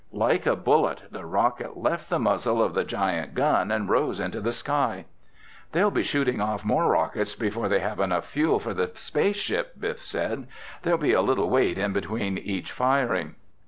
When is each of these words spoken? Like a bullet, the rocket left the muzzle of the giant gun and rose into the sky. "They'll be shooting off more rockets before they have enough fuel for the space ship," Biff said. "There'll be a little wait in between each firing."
Like 0.13 0.47
a 0.47 0.55
bullet, 0.55 1.03
the 1.11 1.27
rocket 1.27 1.77
left 1.77 2.09
the 2.09 2.17
muzzle 2.17 2.59
of 2.63 2.73
the 2.73 2.83
giant 2.83 3.35
gun 3.35 3.69
and 3.69 3.87
rose 3.87 4.19
into 4.19 4.41
the 4.41 4.51
sky. 4.51 5.05
"They'll 5.73 5.91
be 5.91 6.01
shooting 6.01 6.41
off 6.41 6.65
more 6.65 6.87
rockets 6.89 7.35
before 7.35 7.69
they 7.69 7.81
have 7.81 7.99
enough 7.99 8.25
fuel 8.25 8.59
for 8.59 8.73
the 8.73 8.89
space 8.95 9.35
ship," 9.37 9.73
Biff 9.79 10.03
said. 10.03 10.47
"There'll 10.81 10.97
be 10.97 11.13
a 11.13 11.21
little 11.21 11.51
wait 11.51 11.77
in 11.77 11.93
between 11.93 12.39
each 12.39 12.71
firing." 12.71 13.35